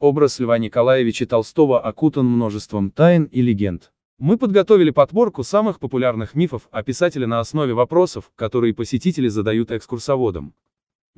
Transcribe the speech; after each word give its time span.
Образ 0.00 0.38
Льва 0.38 0.58
Николаевича 0.58 1.26
Толстого 1.26 1.80
окутан 1.80 2.24
множеством 2.24 2.92
тайн 2.92 3.24
и 3.24 3.42
легенд. 3.42 3.90
Мы 4.16 4.38
подготовили 4.38 4.90
подборку 4.90 5.42
самых 5.42 5.80
популярных 5.80 6.36
мифов 6.36 6.68
о 6.70 6.84
писателе 6.84 7.26
на 7.26 7.40
основе 7.40 7.74
вопросов, 7.74 8.30
которые 8.36 8.74
посетители 8.74 9.26
задают 9.26 9.72
экскурсоводам. 9.72 10.54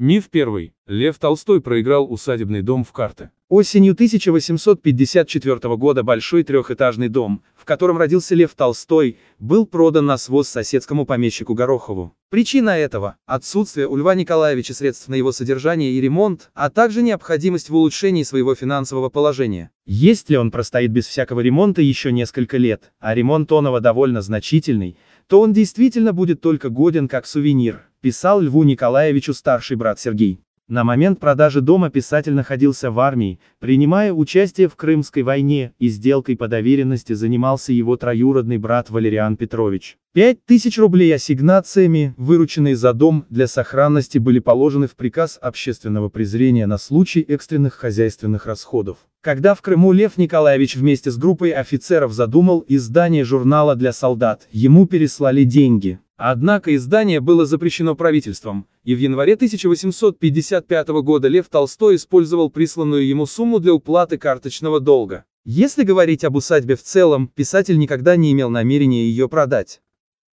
Миф 0.00 0.30
первый. 0.30 0.72
Лев 0.86 1.18
Толстой 1.18 1.60
проиграл 1.60 2.10
усадебный 2.10 2.62
дом 2.62 2.84
в 2.84 2.90
карты. 2.90 3.32
Осенью 3.50 3.92
1854 3.92 5.76
года 5.76 6.02
большой 6.02 6.42
трехэтажный 6.42 7.08
дом, 7.08 7.42
в 7.54 7.66
котором 7.66 7.98
родился 7.98 8.34
Лев 8.34 8.54
Толстой, 8.54 9.18
был 9.38 9.66
продан 9.66 10.06
на 10.06 10.16
своз 10.16 10.48
соседскому 10.48 11.04
помещику 11.04 11.52
Горохову. 11.52 12.14
Причина 12.30 12.70
этого– 12.70 13.16
отсутствие 13.26 13.88
у 13.88 13.96
Льва 13.96 14.14
Николаевича 14.14 14.72
средств 14.72 15.08
на 15.08 15.16
его 15.16 15.32
содержание 15.32 15.92
и 15.92 16.00
ремонт, 16.00 16.50
а 16.54 16.70
также 16.70 17.02
необходимость 17.02 17.68
в 17.68 17.76
улучшении 17.76 18.22
своего 18.22 18.54
финансового 18.54 19.10
положения. 19.10 19.70
Если 19.84 20.36
он 20.36 20.50
простоит 20.50 20.92
без 20.92 21.06
всякого 21.06 21.40
ремонта 21.40 21.82
еще 21.82 22.10
несколько 22.10 22.56
лет, 22.56 22.90
а 23.00 23.14
ремонт 23.14 23.52
Онова 23.52 23.80
довольно 23.80 24.22
значительный, 24.22 24.96
то 25.26 25.42
он 25.42 25.52
действительно 25.52 26.14
будет 26.14 26.40
только 26.40 26.70
годен 26.70 27.06
как 27.06 27.26
сувенир, 27.26 27.89
писал 28.00 28.40
Льву 28.40 28.62
Николаевичу 28.64 29.34
старший 29.34 29.76
брат 29.76 30.00
Сергей. 30.00 30.40
На 30.70 30.84
момент 30.84 31.18
продажи 31.18 31.60
дома 31.60 31.90
писатель 31.90 32.32
находился 32.32 32.92
в 32.92 33.00
армии, 33.00 33.40
принимая 33.58 34.12
участие 34.12 34.68
в 34.68 34.76
Крымской 34.76 35.24
войне, 35.24 35.72
и 35.80 35.88
сделкой 35.88 36.36
по 36.36 36.46
доверенности 36.46 37.12
занимался 37.12 37.72
его 37.72 37.96
троюродный 37.96 38.56
брат 38.56 38.88
Валериан 38.88 39.36
Петрович. 39.36 39.98
Пять 40.12 40.44
тысяч 40.44 40.78
рублей 40.78 41.12
ассигнациями, 41.12 42.14
вырученные 42.16 42.76
за 42.76 42.92
дом, 42.92 43.26
для 43.30 43.48
сохранности 43.48 44.18
были 44.18 44.38
положены 44.38 44.86
в 44.86 44.94
приказ 44.94 45.40
общественного 45.42 46.08
презрения 46.08 46.68
на 46.68 46.78
случай 46.78 47.20
экстренных 47.20 47.74
хозяйственных 47.74 48.46
расходов. 48.46 48.98
Когда 49.22 49.56
в 49.56 49.62
Крыму 49.62 49.90
Лев 49.90 50.18
Николаевич 50.18 50.76
вместе 50.76 51.10
с 51.10 51.16
группой 51.16 51.50
офицеров 51.50 52.12
задумал 52.12 52.64
издание 52.68 53.24
журнала 53.24 53.74
для 53.74 53.92
солдат, 53.92 54.46
ему 54.52 54.86
переслали 54.86 55.42
деньги. 55.42 55.98
Однако 56.22 56.76
издание 56.76 57.18
было 57.20 57.46
запрещено 57.46 57.94
правительством, 57.94 58.66
и 58.84 58.94
в 58.94 58.98
январе 58.98 59.36
1855 59.36 60.88
года 61.02 61.28
Лев 61.28 61.48
Толстой 61.48 61.96
использовал 61.96 62.50
присланную 62.50 63.06
ему 63.06 63.24
сумму 63.24 63.58
для 63.58 63.72
уплаты 63.72 64.18
карточного 64.18 64.80
долга. 64.80 65.24
Если 65.46 65.82
говорить 65.82 66.22
об 66.24 66.36
усадьбе 66.36 66.76
в 66.76 66.82
целом, 66.82 67.28
писатель 67.28 67.78
никогда 67.78 68.16
не 68.16 68.32
имел 68.32 68.50
намерения 68.50 69.04
ее 69.04 69.30
продать. 69.30 69.80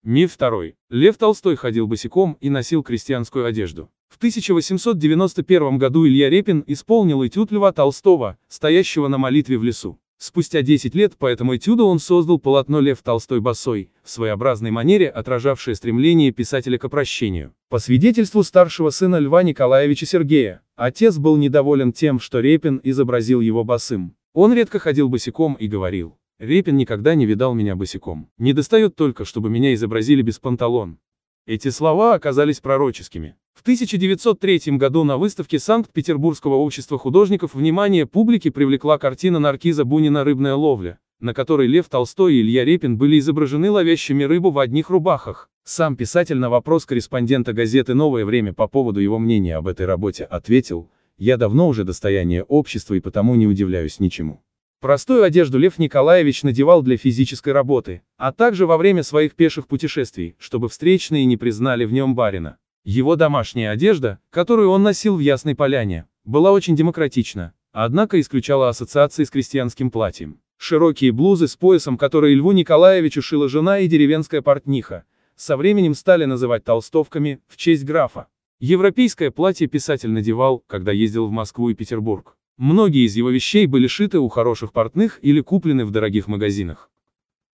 Миф 0.03 0.33
второй. 0.33 0.75
Лев 0.91 1.19
Толстой 1.19 1.55
ходил 1.55 1.87
босиком 1.87 2.37
и 2.41 2.50
носил 2.50 2.83
крестьянскую 2.83 3.47
одежду. 3.47 3.89
В 4.09 4.17
1891 4.17 5.78
году 5.78 6.05
Илья 6.05 6.28
Репин 6.28 6.65
исполнил 6.67 7.25
этюд 7.25 7.53
Льва 7.53 7.71
Толстого, 7.71 8.39
стоящего 8.48 9.06
на 9.06 9.19
молитве 9.19 9.56
в 9.56 9.62
лесу. 9.62 10.00
Спустя 10.19 10.62
10 10.62 10.95
лет 10.95 11.17
по 11.17 11.27
этому 11.27 11.56
этюду 11.56 11.86
он 11.86 11.98
создал 11.98 12.39
полотно 12.39 12.81
«Лев 12.81 13.03
Толстой 13.03 13.41
босой», 13.41 13.91
в 14.03 14.09
своеобразной 14.09 14.70
манере 14.70 15.11
отражавшее 15.11 15.75
стремление 15.75 16.31
писателя 16.31 16.78
к 16.78 16.84
опрощению. 16.86 17.55
По 17.69 17.78
свидетельству 17.78 18.42
старшего 18.42 18.89
сына 18.89 19.17
Льва 19.19 19.42
Николаевича 19.42 20.06
Сергея, 20.06 20.62
отец 20.75 21.19
был 21.19 21.37
недоволен 21.37 21.92
тем, 21.92 22.19
что 22.19 22.41
Репин 22.41 22.81
изобразил 22.83 23.42
его 23.42 23.62
босым. 23.62 24.17
Он 24.33 24.55
редко 24.55 24.78
ходил 24.78 25.11
босиком 25.11 25.53
и 25.55 25.67
говорил, 25.67 26.17
«Репин 26.39 26.78
никогда 26.78 27.14
не 27.14 27.27
видал 27.27 27.55
меня 27.55 27.77
босиком. 27.77 28.31
Не 28.39 28.55
достает 28.55 28.97
только, 28.97 29.27
чтобы 29.27 29.50
меня 29.50 29.75
изобразили 29.75 30.22
без 30.22 30.39
панталон». 30.39 30.98
Эти 31.47 31.69
слова 31.69 32.14
оказались 32.14 32.61
пророческими. 32.61 33.37
В 33.57 33.62
1903 33.62 34.77
году 34.77 35.03
на 35.03 35.17
выставке 35.17 35.59
Санкт-Петербургского 35.59 36.57
общества 36.57 36.99
художников 36.99 37.55
внимание 37.55 38.07
публики 38.07 38.51
привлекла 38.51 38.99
картина 38.99 39.39
Наркиза 39.39 39.87
Бунина 39.87 40.25
«Рыбная 40.25 40.55
ловля», 40.55 40.99
на 41.21 41.33
которой 41.33 41.67
Лев 41.67 41.89
Толстой 41.89 42.34
и 42.34 42.43
Илья 42.43 42.67
Репин 42.67 42.99
были 42.99 43.19
изображены 43.19 43.71
ловящими 43.71 44.25
рыбу 44.25 44.51
в 44.51 44.59
одних 44.59 44.91
рубахах. 44.91 45.49
Сам 45.65 45.97
писатель 45.97 46.37
на 46.37 46.50
вопрос 46.50 46.84
корреспондента 46.84 47.55
газеты 47.55 47.95
«Новое 47.95 48.27
время» 48.27 48.53
по 48.53 48.69
поводу 48.69 49.00
его 49.00 49.19
мнения 49.19 49.56
об 49.56 49.69
этой 49.69 49.87
работе 49.87 50.25
ответил, 50.25 50.91
«Я 51.16 51.39
давно 51.39 51.66
уже 51.66 51.83
достояние 51.84 52.45
общества 52.45 52.93
и 52.95 53.00
потому 53.00 53.37
не 53.37 53.47
удивляюсь 53.47 54.00
ничему». 54.00 54.45
Простую 54.83 55.25
одежду 55.25 55.59
Лев 55.59 55.78
Николаевич 55.78 56.43
надевал 56.43 56.83
для 56.83 56.99
физической 56.99 57.55
работы, 57.55 58.03
а 58.19 58.33
также 58.33 58.66
во 58.66 58.77
время 58.77 59.03
своих 59.03 59.34
пеших 59.34 59.66
путешествий, 59.66 60.37
чтобы 60.39 60.69
встречные 60.69 61.25
не 61.25 61.39
признали 61.39 61.87
в 61.87 61.93
нем 61.93 62.15
барина. 62.15 62.59
Его 62.86 63.16
домашняя 63.16 63.70
одежда, 63.70 64.20
которую 64.30 64.70
он 64.70 64.84
носил 64.84 65.16
в 65.16 65.19
Ясной 65.19 65.56
Поляне, 65.56 66.06
была 66.24 66.52
очень 66.52 66.76
демократична, 66.76 67.52
однако 67.72 68.20
исключала 68.20 68.69
ассоциации 68.69 69.24
с 69.24 69.30
крестьянским 69.30 69.91
платьем. 69.91 70.38
Широкие 70.56 71.10
блузы 71.10 71.48
с 71.48 71.56
поясом, 71.56 71.98
которые 71.98 72.36
Льву 72.36 72.52
Николаевичу 72.52 73.22
шила 73.22 73.48
жена 73.48 73.80
и 73.80 73.88
деревенская 73.88 74.41
портниха, 74.41 75.02
со 75.34 75.56
временем 75.56 75.94
стали 75.97 76.26
называть 76.26 76.62
толстовками, 76.62 77.41
в 77.48 77.56
честь 77.56 77.84
графа. 77.84 78.28
Европейское 78.60 79.32
платье 79.32 79.66
писатель 79.66 80.12
надевал, 80.12 80.62
когда 80.68 80.92
ездил 80.92 81.26
в 81.26 81.32
Москву 81.32 81.70
и 81.70 81.74
Петербург. 81.74 82.36
Многие 82.56 83.04
из 83.04 83.16
его 83.16 83.30
вещей 83.30 83.66
были 83.66 83.88
шиты 83.88 84.20
у 84.20 84.28
хороших 84.28 84.72
портных 84.72 85.18
или 85.22 85.41
куплены 85.41 85.86
в 85.86 85.91
дорогих 85.91 86.28
магазинах. 86.28 86.88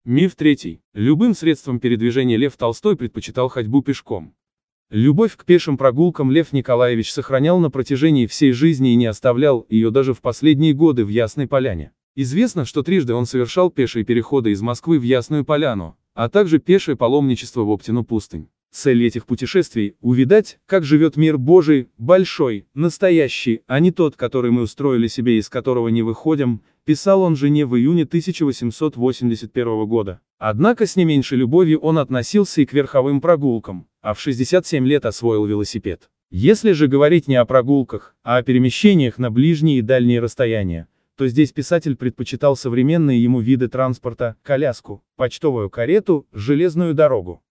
Миф 0.05 0.35
третий. 0.35 0.83
Любым 0.93 1.35
средством 1.35 1.81
передвижения 1.81 2.37
Лев 2.37 2.59
Толстой 2.59 2.97
предпочитал 2.97 3.49
ходьбу 3.49 3.81
пешком. 3.81 4.35
Любовь 4.93 5.39
к 5.39 5.47
пешим 5.47 5.79
прогулкам 5.79 6.31
Лев 6.31 6.53
Николаевич 6.53 7.15
сохранял 7.15 7.59
на 7.59 7.71
протяжении 7.71 8.27
всей 8.27 8.53
жизни 8.53 8.93
и 8.93 8.97
не 8.97 9.07
оставлял 9.07 9.65
ее 9.71 9.91
даже 9.91 10.13
в 10.13 10.21
последние 10.21 10.75
годы 10.75 11.07
в 11.07 11.09
Ясной 11.09 11.47
Поляне. 11.47 11.93
Известно, 12.15 12.67
что 12.67 12.83
трижды 12.83 13.15
он 13.15 13.25
совершал 13.25 13.71
пешие 13.71 14.05
переходы 14.05 14.51
из 14.51 14.61
Москвы 14.61 14.99
в 14.99 15.03
Ясную 15.03 15.47
Поляну, 15.47 15.97
а 16.13 16.29
также 16.29 16.59
пешее 16.59 16.95
паломничество 16.95 17.63
в 17.63 17.71
Оптину 17.71 18.05
пустынь. 18.05 18.51
Цель 18.71 19.07
этих 19.07 19.25
путешествий– 19.25 19.97
увидать, 20.03 20.59
как 20.67 20.85
живет 20.85 21.17
мир 21.17 21.39
Божий, 21.39 21.89
большой, 21.97 22.67
настоящий, 22.75 23.63
а 23.67 23.81
не 23.81 23.93
тот, 23.93 24.17
который 24.17 24.51
мы 24.51 24.61
устроили 24.61 25.07
себе 25.07 25.37
и 25.37 25.39
из 25.39 25.49
которого 25.49 25.89
не 25.89 26.03
выходим, 26.03 26.61
писал 26.85 27.23
он 27.23 27.35
жене 27.35 27.65
в 27.65 27.79
июне 27.79 28.03
1881 28.03 29.87
года. 29.87 30.21
Однако 30.45 30.87
с 30.87 30.97
не 30.97 31.05
меньшей 31.05 31.39
любовью 31.39 31.79
он 31.79 31.99
относился 31.99 32.63
и 32.63 32.67
к 32.67 32.73
верховым 32.73 33.21
прогулкам 33.21 33.87
а 34.01 34.15
в 34.15 34.21
67 34.21 34.85
лет 34.87 35.07
освоил 35.07 35.47
велосипед. 35.47 36.11
Если 36.31 36.73
же 36.73 36.89
говорить 36.89 37.29
не 37.29 37.37
о 37.37 37.45
прогулках, 37.45 38.17
а 38.25 38.39
о 38.39 38.43
перемещениях 38.43 39.19
на 39.19 39.31
ближние 39.31 39.79
и 39.79 39.83
дальние 39.83 40.21
расстояния, 40.21 40.89
то 41.17 41.29
здесь 41.29 41.53
писатель 41.53 41.95
предпочитал 41.95 42.57
современные 42.57 43.23
ему 43.23 43.41
виды 43.41 43.69
транспорта, 43.69 44.37
коляску, 44.43 45.05
почтовую 45.17 45.71
карету, 45.71 46.27
железную 46.33 46.95
дорогу. 46.95 47.43